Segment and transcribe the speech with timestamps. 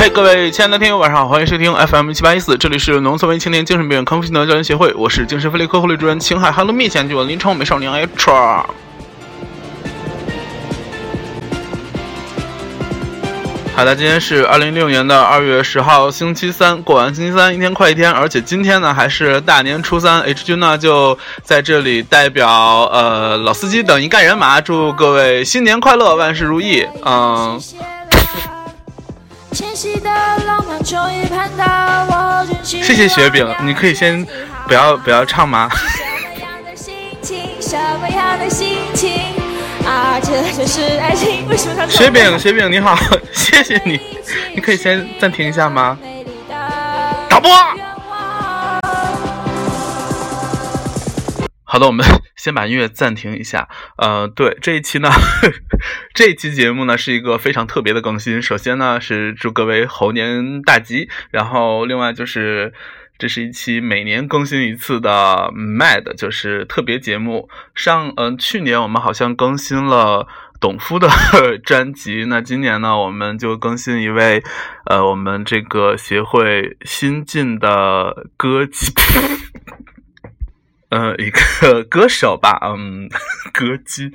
[0.00, 6.50] 嘿，各位亲爱的听友，晚上好，欢迎收听 FM 七八一四，这里是农村文青年精神病康复心得教研协会，我是精神分裂科护理主任青海。
[6.50, 8.30] Hello，面前就我林超美少年 H。
[13.76, 22.48] 好的，今天是二零一六年的二月十号，星期三，过完星期三，一天快一天，而且今天呢还是大年初三，H 君呢就在这里代表
[22.90, 27.60] 呃老司机等一干人马，祝各位新年快乐，万事如意，嗯。
[29.52, 29.74] 谢
[32.94, 34.24] 谢雪饼，你可以先
[34.66, 35.68] 不要不要唱吗？
[41.88, 42.96] 雪饼雪饼你好，
[43.32, 44.00] 谢谢你，
[44.54, 45.96] 你可以先暂停一下吗？
[47.28, 47.50] 导播。
[51.64, 52.04] 好的，我们
[52.40, 53.68] 先把音乐暂停一下。
[53.98, 55.10] 呃，对，这一期呢，
[56.14, 58.40] 这一期节目呢是一个非常特别的更新。
[58.40, 62.72] 首先呢是祝各位猴年大吉，然后另外就是
[63.18, 67.50] 这是一期每年更新一次的 Mad，就是特别节目。
[67.74, 70.26] 上嗯，去年我们好像更新了
[70.58, 71.10] 董夫的
[71.62, 74.42] 专辑，那今年呢我们就更新一位
[74.86, 78.90] 呃我们这个协会新晋的歌姬。
[80.90, 83.08] 呃，一个歌手吧， 嗯，
[83.52, 84.10] 歌姬，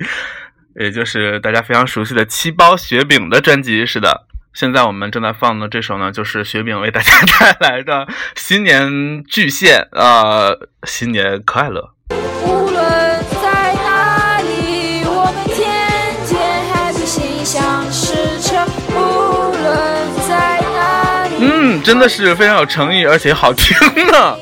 [0.78, 3.86] 也就是大家非常熟悉的七包雪饼的专辑。
[3.86, 11.92] 是的，现在我们正在放的这首呢，就是雪饼为大家带来的新年巨献，呃，新年快乐。
[12.44, 18.66] 无论在哪里，我们天天 happy 心想事成。
[18.90, 19.66] 无论
[20.28, 23.74] 在哪里，嗯，真的是非常有诚意，而且好听
[24.06, 24.12] 呢。
[24.12, 24.36] 啦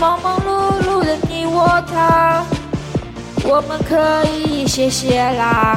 [0.00, 2.44] 忙忙碌碌的你我他，
[3.42, 5.76] 我们可以谢谢啦。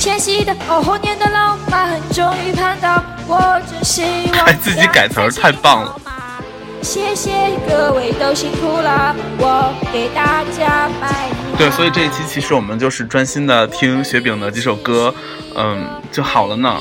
[0.00, 4.02] 前夕的猴年的浪漫终于盼到，我真希
[4.34, 4.34] 望。
[4.44, 5.96] 还自己改词儿，太棒了！
[6.82, 7.30] 谢谢
[7.68, 11.28] 各位都辛苦了，我给大家拜。
[11.56, 15.14] 对，所以这一期其实我们就是专心的听雪饼的几首歌，
[15.54, 16.76] 嗯，就好了呢。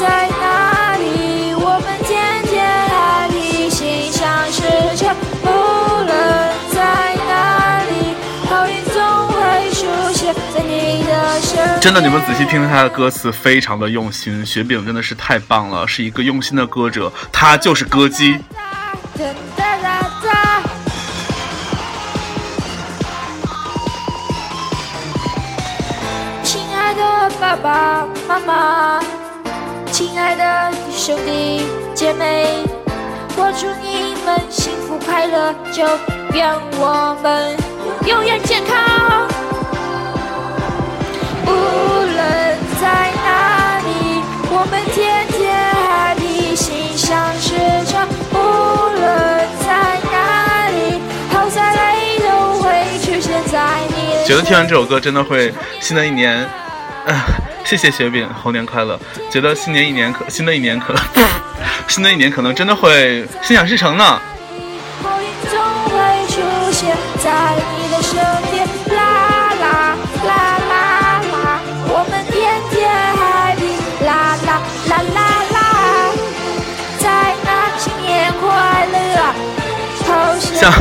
[0.00, 2.56] 在哪里，我们天天
[3.36, 4.62] 一心想事
[4.96, 5.14] 成。
[5.42, 5.46] 无
[6.04, 6.08] 论
[6.72, 8.16] 在哪里，
[8.48, 8.96] 好运总
[9.28, 9.84] 会出
[10.14, 14.44] 现在你的身真的，你们仔细听听他的歌词，非常的用心。
[14.46, 18.38] 雪饼真的是太棒了，是一个用心的歌者，他就是歌姬。
[26.42, 29.00] 亲爱的爸爸妈妈，
[30.00, 31.60] 亲爱的兄弟
[31.94, 32.64] 姐妹，
[33.36, 35.84] 我祝你们幸福快乐，就
[36.32, 37.54] 愿我们
[38.06, 39.28] 永远健康。
[41.44, 42.16] 无论
[42.80, 45.52] 在哪里，我们天天
[45.84, 47.52] happy，心想事
[47.84, 48.08] 成。
[48.32, 48.36] 无
[48.96, 49.04] 论
[49.60, 52.72] 在哪里，好在泪都会
[53.04, 54.26] 出现在你。
[54.26, 56.48] 觉得听完这首歌，真的会新的一年。
[57.70, 58.98] 谢谢雪饼，猴年快乐！
[59.30, 60.92] 觉得新年一年可，新的一年可，
[61.86, 64.20] 新的一年可能真的会心想事成呢。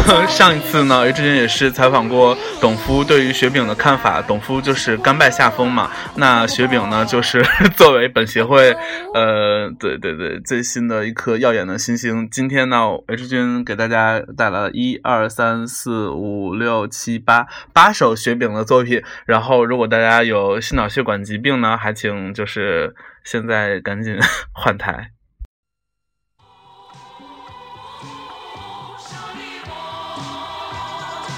[0.06, 4.22] 像 上一次呢，，H 君也是采访过董夫对于雪饼的看法。
[4.22, 5.90] 董夫就是甘拜下风嘛。
[6.16, 7.44] 那雪饼呢，就是
[7.76, 8.72] 作为本协会，
[9.14, 12.28] 呃，对对对，最新的一颗耀眼的新星。
[12.30, 19.02] 今天呢，H 君给大家带来了一二三四五六七八八首雪饼的作品。
[19.26, 22.94] 然后，如果大家有心脑血管疾病呢，还请就是
[23.24, 24.18] 现在赶紧
[24.54, 25.12] 换台。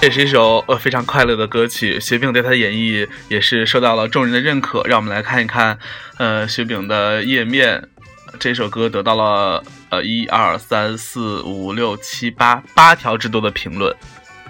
[0.02, 4.82] 这是一首呃非常快乐的歌曲，雪饼对他的演绎也是受到了众人的认可。
[4.82, 5.78] 让我们来看一看，
[6.18, 7.88] 呃，雪饼的页面，
[8.40, 13.94] 这首歌得到了呃一二三四五六七八八条之多的评论。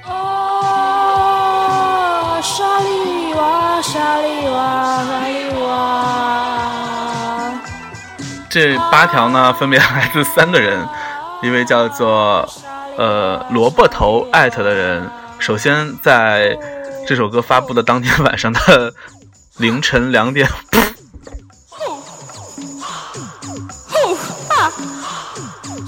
[0.06, 0.70] 哦，
[2.42, 7.60] 沙里哇沙里哇沙里哇，
[8.48, 10.82] 这八条呢，分别来自三个人，
[11.42, 12.48] 一位叫做
[12.96, 15.06] 呃萝卜头艾特的人。
[15.42, 16.56] 首先，在
[17.04, 18.94] 这首歌发布的当天晚上的
[19.56, 20.48] 凌晨两点，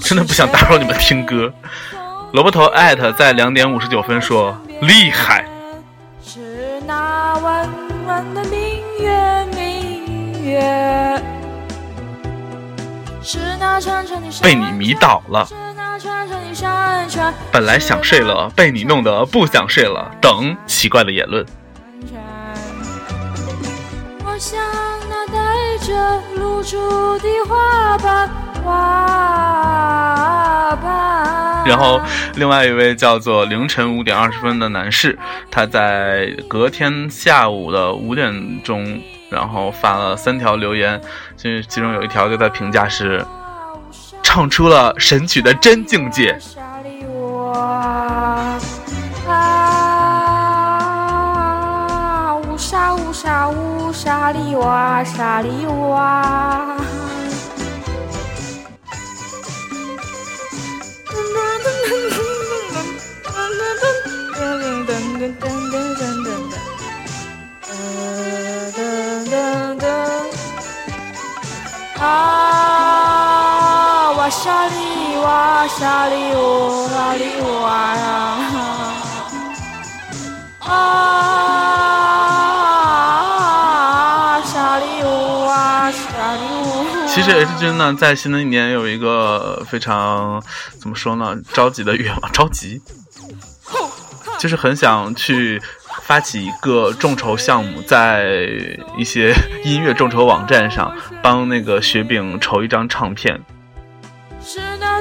[0.01, 1.53] 真 真的不想打扰你们听歌。
[2.33, 5.45] 萝卜头艾特在两点五十九分说厉害。
[6.21, 7.69] 是那弯
[8.07, 11.23] 弯的明月，明月。
[13.23, 15.47] 是那长长的被你迷倒了。
[17.51, 20.11] 本来想睡了，被你弄得不想睡了。
[20.19, 21.45] 等奇怪的言论。
[24.23, 24.59] 我像
[25.09, 28.29] 那带着露珠的花瓣，
[28.63, 28.75] 花
[30.81, 31.65] 瓣。
[31.65, 32.01] 然后，
[32.35, 35.17] 另外一位叫做凌晨五点二十分的男士，
[35.49, 41.01] 他在隔天下午的五点钟，然后发了三条留言，
[41.37, 43.25] 其其中有一条就在评价是，
[44.25, 46.35] 唱出了神曲的真境界。
[47.55, 48.57] 啊，
[52.57, 56.01] 沙乌沙乌沙里哇沙里哇。
[71.99, 72.34] 啊，哇
[74.45, 78.37] 沙里哇沙里哇沙里哇呀！
[80.59, 80.69] 啊，
[84.45, 87.07] 沙里哇沙里哇。
[87.07, 90.39] 其实 H 君呢，在新的一年有一个非常
[90.79, 92.79] 怎么说呢，着急的愿望，着急，
[94.37, 95.59] 就是很想去
[96.03, 98.27] 发起一个众筹项目，在
[98.95, 99.33] 一些
[99.63, 103.43] 音乐众筹网站上帮那个雪饼筹一张唱片。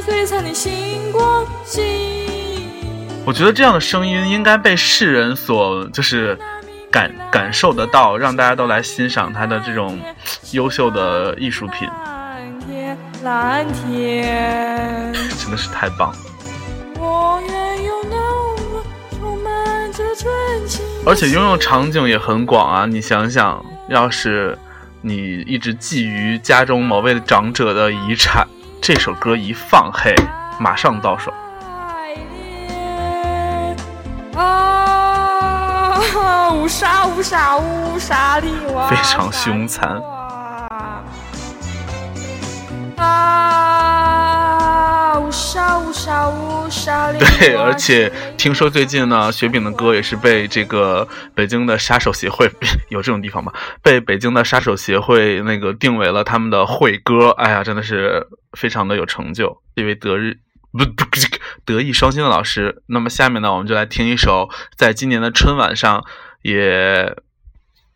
[0.00, 1.82] 璀璨的星光，星。
[3.25, 6.38] 我觉得这样的声音应该被世人所就是
[6.91, 9.99] 感感受得到，让大家都来欣赏他的这种
[10.52, 15.12] 优秀的艺术品，蓝天，蓝天。
[15.38, 16.17] 真的是太棒了。
[16.99, 18.17] 我愿有那
[18.70, 18.85] 么
[19.19, 20.85] 充满着纯情。
[21.06, 22.87] 而且应用场景也很广啊！
[22.87, 24.58] 你想想，要是
[25.00, 28.47] 你一直觊觎家中某位长者的遗产，
[28.87, 30.15] 这首歌一放，嘿，
[30.61, 31.33] 马上到手。
[34.37, 35.97] 啊，
[36.53, 39.99] 乌沙乌沙乌沙里哇，非常凶残
[47.19, 52.49] 对，而且听说最近呢，雪饼的歌也是被这个北京的杀手协会
[52.89, 53.53] 有这种地方吗？
[53.83, 57.31] 被北京的杀手协会那个定为了他们的会歌。
[57.31, 59.61] 哎呀，真的是非常的有成就。
[59.75, 60.39] 这位德日
[60.73, 61.05] 不不
[61.65, 62.83] 德艺双馨的老师。
[62.87, 66.05] 那么下面呢，我们就来听一首在今年的春晚上
[66.43, 67.17] 也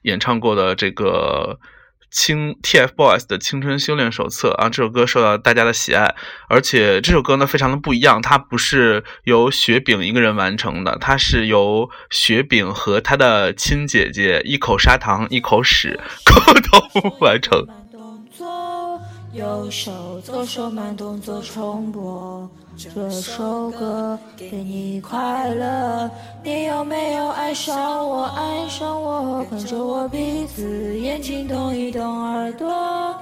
[0.02, 1.61] 演唱过的这个。
[2.10, 6.14] 青 TFBOYS 的《青春修炼手册》啊，这首歌受到大家的喜爱，
[6.49, 17.66] 而且这首歌呢非常的不一样，它不是由雪饼一个人完成的，它是由雪饼和他的亲姐姐一口砂糖一口屎 共同完成。
[19.38, 26.11] 右手左手慢动作重播这首歌，给你快乐。
[26.43, 28.25] 你有没有爱上我？
[28.25, 33.14] 爱上我，跟着我鼻子，眼睛动一动，耳朵。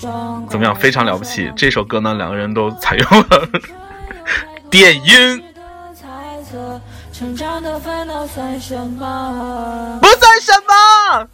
[0.00, 0.74] 装怎么样？
[0.74, 1.52] 非常了不起！
[1.54, 3.48] 这首歌呢，两个人都采用了
[4.68, 5.44] 电音，
[7.12, 9.98] 成长的烦恼算什么？
[10.02, 11.28] 不算什么。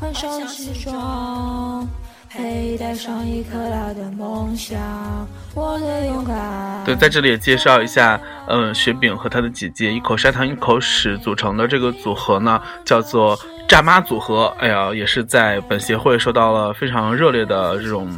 [0.00, 1.84] 换上西装，
[2.28, 4.78] 佩戴上一颗老的梦想，
[5.56, 6.84] 我的勇敢。
[6.84, 13.36] 对，在这里也介绍一下，嗯，雪饼和他的姐姐一口砂糖一口屎组成的这个组合呢，叫做
[13.66, 14.54] 炸妈组合。
[14.60, 18.08] 哎呀，也是在本协会受到了非常热烈的这种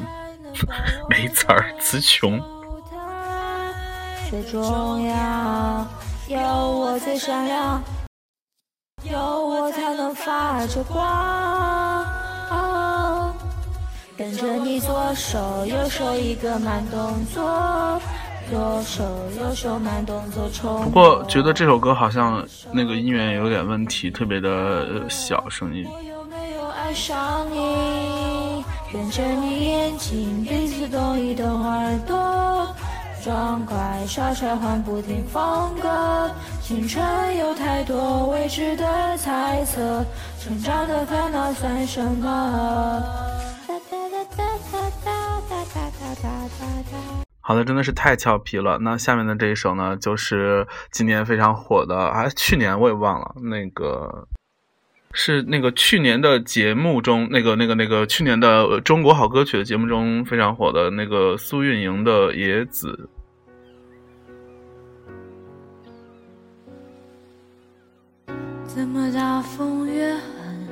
[1.09, 2.39] 没词儿词穷。
[4.29, 5.87] 最重要，
[6.29, 7.83] 有我最闪亮，
[9.05, 12.05] 有我才能发着光。
[14.17, 18.01] 跟着你左手右手一个慢动作，
[18.51, 19.03] 左手
[19.41, 20.85] 右手慢动作重。
[20.85, 25.87] 不过觉得这首歌好像那个音源有点问题，特别的呃小声音。
[25.91, 28.63] 我有没有爱上你？
[28.93, 32.67] 跟着你眼睛，彼此动一动耳朵，
[47.41, 48.79] 好的，真的是太俏皮了。
[48.81, 54.29] 那下面的这一首呢，就是今年非常火的，而去年我也忘了那个。
[55.13, 63.09] 是那个去年的节目中，那个那个那个去年的中国好歌曲的节目中非常火的那个苏运莹的《野子》。
[68.65, 70.69] 怎么大风越狠，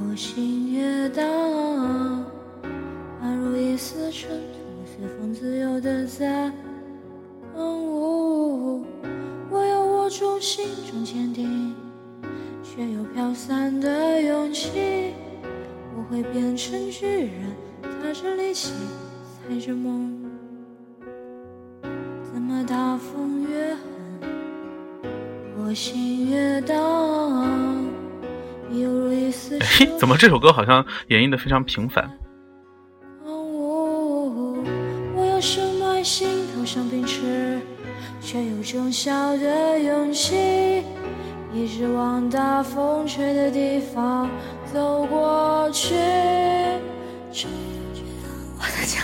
[0.00, 1.24] 我心越荡，
[3.22, 6.52] 宛如一丝尘土，随风自由的在
[7.54, 8.84] 狂舞。
[9.48, 11.65] 我有我中心中坚定，
[13.26, 15.12] 飘散的勇气。
[15.96, 18.72] 我会变成巨人，踏着力气，
[19.48, 20.30] 踩着梦。
[22.22, 23.80] 怎么大风越狠？
[25.58, 26.78] 我心越荡，
[28.70, 32.08] 犹如一丝嘿，怎么这首歌好像演绎的非常平凡？
[33.24, 34.56] 我
[35.28, 37.58] 要深埋心头上冰池，
[38.20, 40.36] 却有种小的勇气，
[41.66, 44.30] 一直往大风吹的地方
[44.72, 45.96] 走过去。
[48.56, 49.02] 我在讲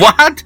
[0.00, 0.40] What？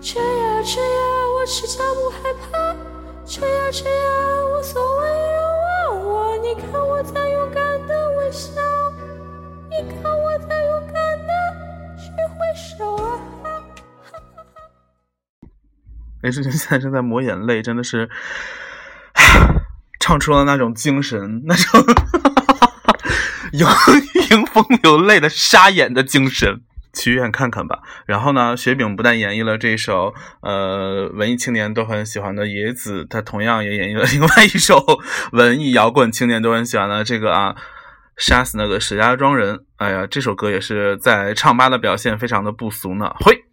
[0.00, 0.88] 吹呀吹呀，
[1.34, 2.74] 我赤脚不害怕。
[3.26, 4.00] 吹呀吹呀，
[4.46, 5.42] 无所谓人
[5.92, 6.38] 问我。
[6.38, 8.50] 你看我在勇敢的微笑，
[9.68, 10.59] 你看我在
[16.22, 18.08] 雷志玲现在正在抹眼泪，真的是
[19.98, 21.84] 唱出了那种精神，那种
[23.52, 23.66] 有
[24.30, 26.60] 迎风流泪的沙眼的精神。
[26.92, 27.78] 去医院看看吧。
[28.04, 30.12] 然后呢，雪饼不但演绎了这首
[30.42, 34.84] 呃文艺青年都很喜欢的《野子》，他同样也演绎了 另外一首
[35.30, 37.54] 文艺摇滚青年都很喜欢的这个啊，
[38.16, 39.60] 杀死那个石家庄人。
[39.76, 43.14] 哎呀，这首歌也是在唱吧的表现非常的不俗呢。
[43.20, 43.44] 嘿。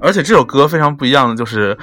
[0.00, 1.76] 而且这首歌非常不一样的就是。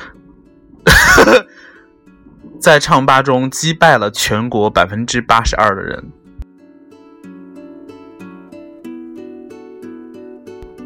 [2.62, 6.12] 在唱吧中击败了全国百分之八十二的人。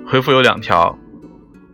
[0.05, 0.97] 回复有两条，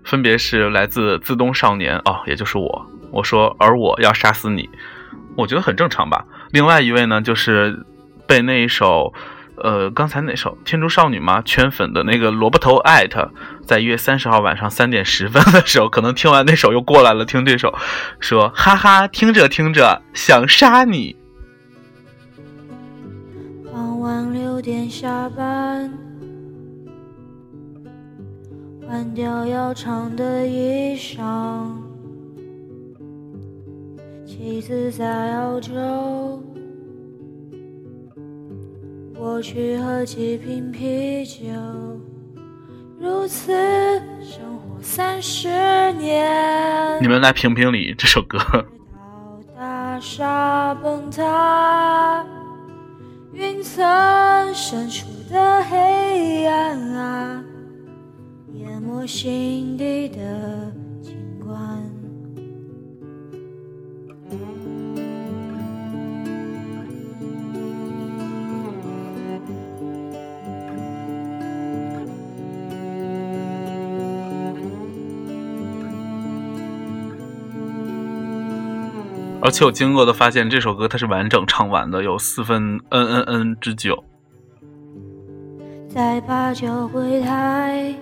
[0.03, 4.69] 分别是来自自东少年哦，也就是我，我说而我要杀死你，
[5.37, 6.25] 我觉得很正常吧。
[6.51, 7.85] 另外一位呢，就是
[8.27, 9.13] 被那一首。
[9.57, 11.41] 呃，刚才那首《天竺少女》吗？
[11.43, 13.31] 圈粉的那个萝卜头艾特，
[13.65, 17.73] 在一月三十号晚上三点十分的时候，可能听完那首又过来了，听这首，
[18.19, 21.15] 说哈哈，听着听着想杀你。
[23.71, 25.91] 傍晚六点下班，
[28.87, 31.71] 换掉要长的衣裳，
[34.25, 36.43] 妻子在澳洲。
[39.27, 41.39] 我去喝几瓶啤酒，
[42.99, 43.51] 如此
[44.21, 45.47] 生活三十
[45.93, 47.01] 年。
[47.01, 48.37] 你们来评评理这首歌。
[49.57, 52.23] 大厦崩塌，
[53.33, 53.83] 云层
[54.53, 57.43] 深处的黑暗啊，
[58.53, 60.71] 淹没心底的。
[79.45, 84.03] 而且我惊愕的发现，这首歌它是完整唱完的，有四分 n n n 之久。
[85.87, 87.93] 在八角柜台，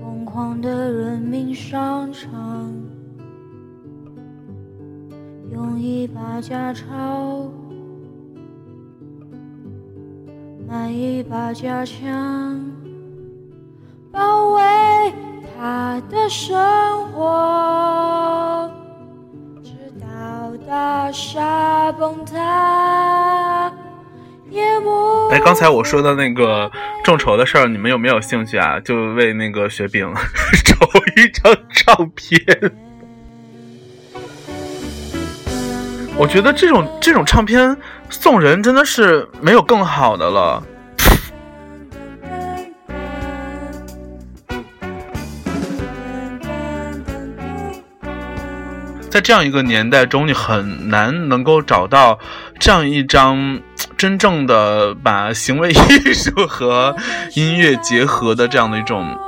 [0.00, 2.74] 疯狂的人民商场，
[5.52, 7.48] 用一把假钞
[10.66, 12.60] 买一把假枪，
[14.10, 14.62] 包围
[15.58, 16.54] 他的生
[17.12, 18.70] 活。
[19.64, 23.72] 直到大厦崩塌，
[25.30, 26.70] 哎，刚才我说的那个
[27.02, 28.78] 众筹的事儿，你们有没有兴趣啊？
[28.80, 30.12] 就为那个雪饼
[30.64, 30.76] 筹
[31.16, 32.40] 一张照片。
[36.18, 37.76] 我觉得这种这种唱片
[38.08, 40.62] 送人真的是没有更好的了。
[49.16, 52.18] 在这样一个年代中，你很难能够找到
[52.60, 53.58] 这样一张
[53.96, 56.94] 真正的把行为艺术和
[57.34, 59.18] 音乐结合的这样的一种，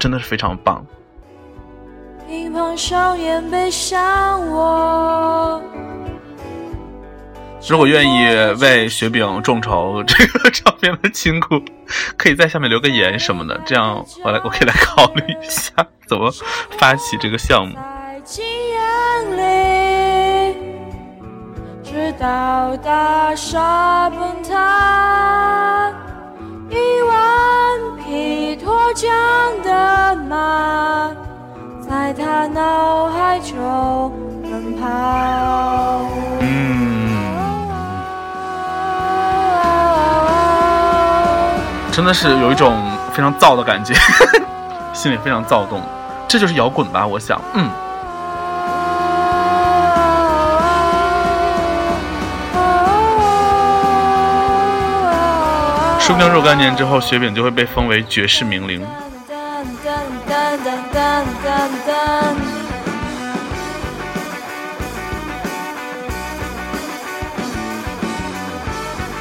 [0.00, 0.84] 真的是非常棒。
[2.26, 5.62] 乒乓少年背向我。
[7.68, 8.26] 如果愿意
[8.60, 11.62] 为雪饼众筹这个照片的亲故，
[12.16, 15.72] 可以在下面留个言什么的，这样我来我可以来考虑一下
[16.08, 16.32] 怎么
[16.76, 17.76] 发起这个项目。
[22.18, 25.92] 到大厦崩塌，
[26.70, 27.16] 一万
[27.98, 29.06] 匹脱缰
[29.62, 31.10] 的马，
[31.86, 34.86] 在他脑海中奔跑。
[36.40, 37.18] 嗯，
[41.92, 42.74] 真的是有一种
[43.12, 43.94] 非常燥的感觉，
[44.94, 45.82] 心里非常躁动。
[46.26, 47.68] 这就是摇滚吧，我想，嗯。
[56.06, 58.80] 说不定若干年之后，雪饼就会被封为绝世名伶。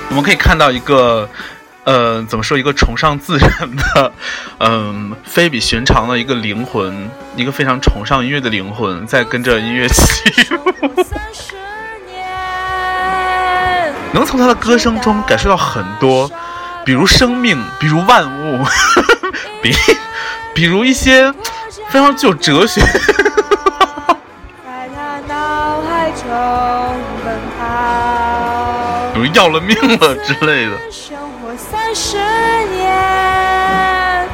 [0.10, 1.28] 我们可以看到一个，
[1.86, 2.56] 呃，怎么说？
[2.56, 4.14] 一个崇尚自然的，
[4.60, 11.04] 嗯、非比寻常的一个灵魂，一个非常崇尚音乐的灵魂，在跟着音乐起舞。
[11.04, 11.56] 三十
[12.06, 16.30] 年，能从他的歌声中感受到很多，
[16.86, 18.64] 比如生命，比如万物，
[19.64, 19.76] 比
[20.54, 21.34] 比如一些
[21.90, 22.80] 非常具有哲学。
[24.64, 26.30] 在他脑海中
[27.26, 27.64] 奔跑。
[29.16, 30.78] 比如要了命了之类的。
[30.92, 32.18] 生活三十
[32.72, 34.30] 年，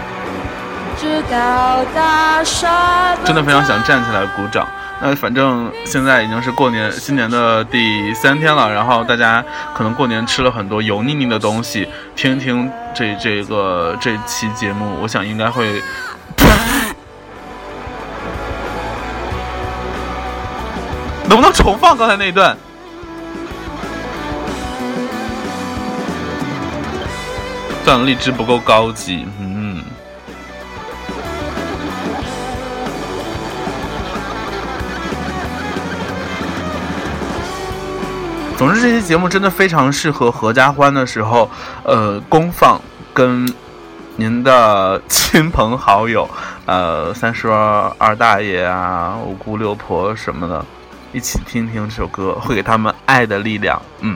[0.99, 4.67] 直到大厦真的非常想站起来鼓掌。
[5.03, 9.43] 那反正现在已经是过年新年的第三天了，然后大家
[9.73, 15.81] 可能过年吃了很多油腻腻的东西，听一听这这个这期节目，我想应该会。
[21.27, 22.55] 能不能重放刚才那一段？
[27.83, 29.50] 算了，荔枝不够高级，嗯。
[38.61, 41.49] 总之，这期节目真的非常适合合家欢的时候，
[41.83, 42.79] 呃，公放
[43.11, 43.51] 跟
[44.17, 46.29] 您的亲朋好友，
[46.67, 47.49] 呃， 三叔、
[47.97, 50.63] 二大爷啊、五姑六婆什么的，
[51.11, 53.81] 一起听听这首歌，会给他们爱的力量。
[54.01, 54.15] 嗯。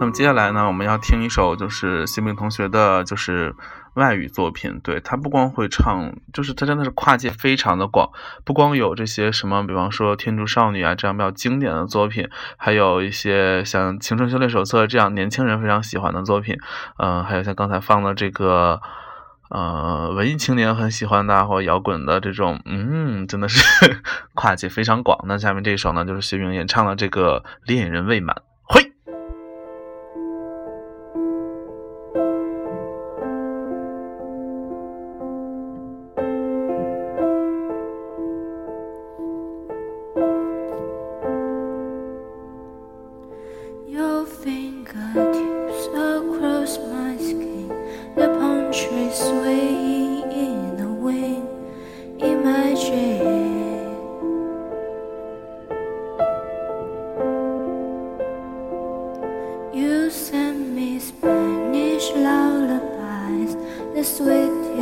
[0.00, 3.52] 那么接下来呢，我们要听一首就是新兵同学的，就是
[3.98, 4.80] 外语作品。
[4.82, 8.10] 对他不光会唱，就是他真的是跨界非常的广，
[8.46, 16.56] 不光有这些什么，比方说《天竺少女》啊这样比较经典的作品，还有一些像《青春修炼手册》这样年轻人非常喜欢的作品。
[16.96, 18.80] 嗯、还有像刚才放的这个。
[19.50, 23.62] 呃，文艺青年很喜欢的，或者摇滚的这种，嗯，真的是
[24.36, 25.24] 跨界非常广。
[25.26, 28.36] 那下面这一首呢，就是薛明演唱的这个《恋人未满》。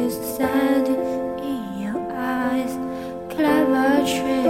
[0.05, 0.87] sweetest sound
[1.41, 2.73] in your eyes,
[3.29, 4.45] clever trick.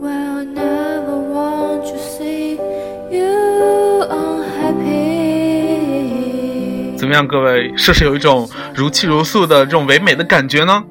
[0.00, 2.58] Well, never want to see
[3.10, 5.08] you unhappy.
[6.96, 10.84] 怎么样，各位，是不是有一种如泣如诉的这种唯美的感觉呢？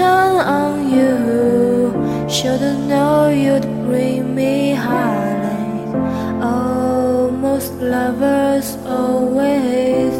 [0.00, 1.92] Turn on you.
[2.26, 5.94] Shouldn't know you'd bring me heartache.
[6.40, 10.14] Oh, most lovers always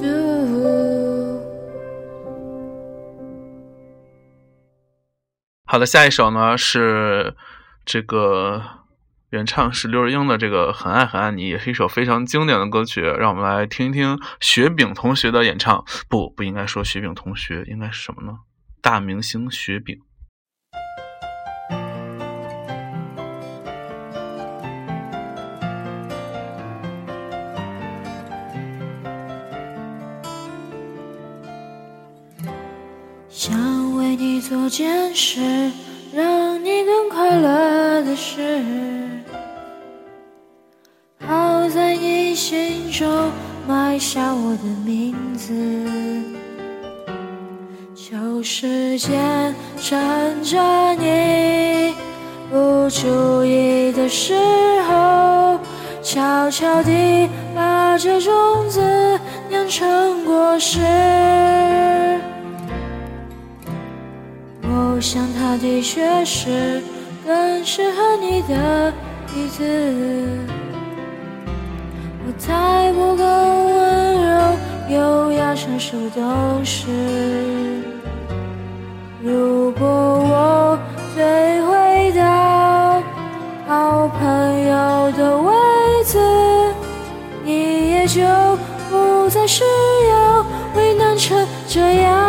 [0.00, 1.40] do.
[5.64, 7.34] 好的，下一首呢是
[7.84, 8.62] 这个
[9.34, 13.00] 原唱是刘若英的这个《很爱很爱你》，也是一首非常经典的歌曲。
[13.00, 15.84] 让我们来听一听雪饼同学的演唱。
[16.08, 18.38] 不，不应该说雪饼同学，应该是什么呢？
[18.80, 19.98] 大明星雪饼。
[33.28, 35.40] 想为你做件事，
[36.14, 38.83] 让你更快乐的事。
[42.96, 43.32] 中
[43.66, 45.52] 埋下我的名字。
[47.92, 51.92] 旧时间趁着你
[52.52, 54.34] 不注意的时
[54.88, 55.58] 候，
[56.04, 58.32] 悄悄地把这种
[58.68, 58.80] 子
[59.50, 60.78] 酿成果实。
[64.62, 66.80] 我想它的确是
[67.26, 68.92] 更适合你的
[69.34, 70.53] 椅子。
[72.38, 74.30] 才不够温柔，
[74.90, 76.20] 优雅成熟都
[76.64, 76.88] 是。
[79.22, 80.78] 如果我
[81.14, 81.22] 退
[81.62, 82.22] 回到
[83.66, 84.18] 好朋
[84.68, 85.52] 友的位
[86.04, 86.18] 置，
[87.44, 88.20] 你也就
[88.90, 89.64] 不再需
[90.10, 90.44] 要
[90.76, 92.23] 为难成这样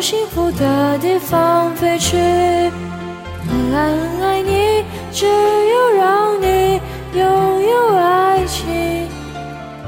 [0.00, 2.16] 往幸福的地方飞去。
[2.16, 4.82] 很爱你，
[5.12, 6.80] 只有让你
[7.12, 9.06] 拥有爱情，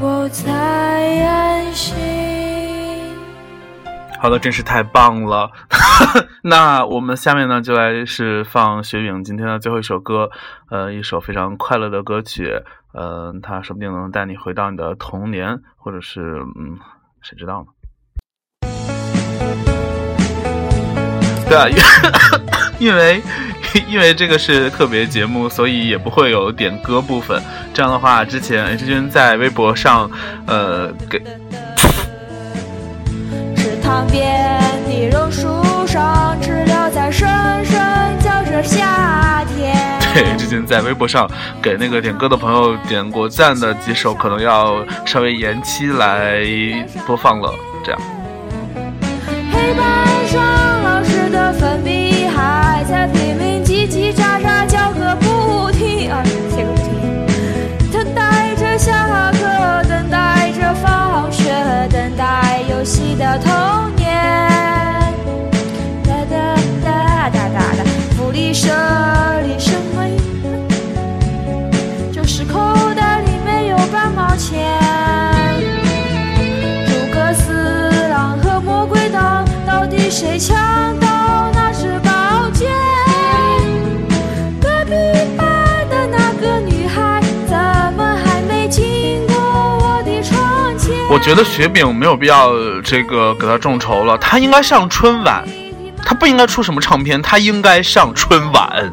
[0.03, 1.97] 我才安心。
[4.21, 5.51] 好的，真是太棒了。
[6.45, 10.31] 那我们下面呢，就来是放雪饼今天的最后一首歌，
[10.69, 16.21] 呃，一首非常快乐的歌曲，呃，它说不定能带你回到你的童年，或者是
[16.59, 16.79] 嗯，
[17.23, 17.69] 谁知道呢？
[21.53, 21.69] 对啊，
[22.79, 23.21] 因为
[23.87, 27.43] 因为这个是特别节目，所以也不会有点歌部分。
[27.75, 30.11] 这样的话，之前 H 君在微博上，
[30.47, 31.19] 呃，给
[33.55, 35.47] 池塘边的榕树
[35.87, 37.29] 上，知了在声
[37.67, 37.79] 声
[38.21, 39.75] 叫着夏天。
[40.15, 46.43] 对，之前在微博上给那个点歌的朋友点过赞的几首，可能要稍微延期来
[47.07, 47.55] 播放了。
[47.85, 48.01] 这样，
[49.53, 50.72] 黑板上
[63.23, 63.62] 丫头
[91.23, 95.45] 觉得雪饼没有必要这个给他众筹了，他应该上春晚，
[96.05, 98.93] 他不应该出什么唱片，他应该上春晚。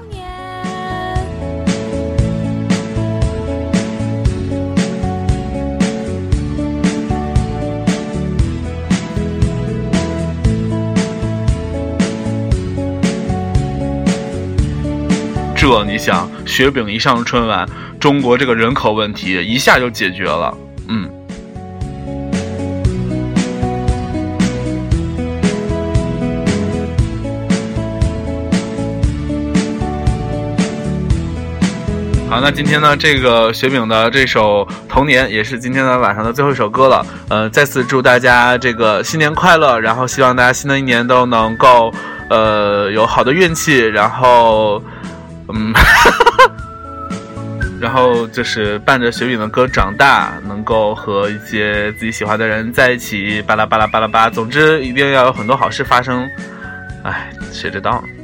[15.55, 17.67] 这你想，雪饼一上春晚，
[17.99, 20.55] 中国这个人口问题一下就解决了。
[20.87, 21.18] 嗯。
[32.29, 37.03] 好，那今天呢，这个雪饼的这首《童年》也是今天的晚上的最后一首歌了。
[37.27, 41.91] 呃，再次祝大家这个新年快乐，然后希望大家新的一年都能够
[42.29, 44.79] 呃有好的运气，然后
[45.51, 45.73] 嗯，
[47.81, 56.29] 然后就是伴着雪饼的歌长大，能够和一些自己喜欢的人在一起，巴拉巴拉巴拉巴，总之一定要有很多好事发生。
[57.01, 58.18] 哎，谁知道呢？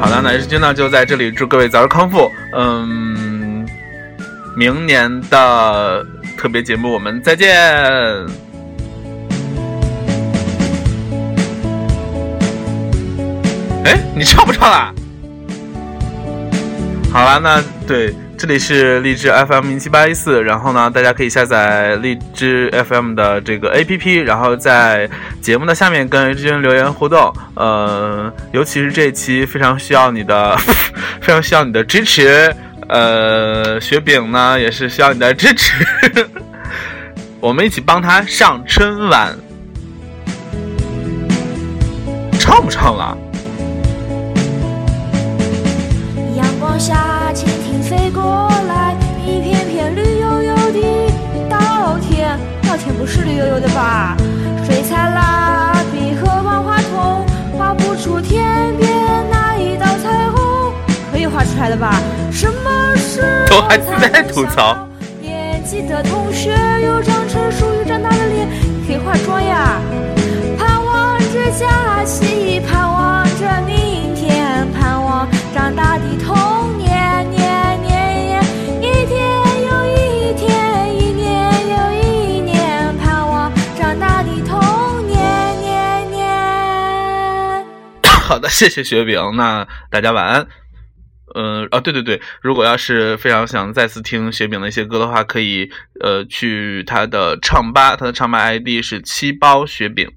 [0.00, 2.32] 好的，那 h 君呢就在这里祝各位早日康复。
[2.56, 3.68] 嗯，
[4.56, 6.02] 明年的
[6.38, 7.54] 特别节目我们再见。
[13.84, 14.90] 哎，你唱不唱啊？
[17.12, 25.06] 好了，那对，这里是荔枝 FM 零七八一四，然后呢，大家可以下载荔枝 FM 的这个 APP，然后在
[25.42, 27.30] 节目的下面跟 H 君留言互动。
[27.52, 30.56] 呃，尤其是这一期非常需要你的，
[31.20, 32.50] 非常需要你的支持。
[32.88, 35.84] 呃，雪饼呢也是需要你的支持，
[37.40, 39.36] 我们一起帮他上春晚，
[42.40, 43.14] 唱不唱了？
[46.36, 47.19] 阳光下，
[52.92, 54.16] 不是绿油油的吧？
[54.64, 57.24] 水彩蜡笔和万花筒，
[57.56, 58.90] 画不出天边
[59.30, 60.72] 那一道彩虹，
[61.10, 62.00] 可以画出来的吧？
[62.30, 64.86] 什么时候我还在吐槽。
[65.20, 66.50] 年纪的同学
[66.84, 68.48] 有张成熟又长大的脸，
[68.86, 69.80] 可以化妆呀。
[70.58, 76.34] 盼望着假期，盼望着明天，盼望长大的童
[88.50, 90.46] 谢谢雪饼，那大家晚安。
[91.32, 100.10] 呃，啊，对对对，如果要是非常想再次听雪饼的一些歌的话，可以呃去他的唱吧，他的唱吧 ID 是七包雪饼。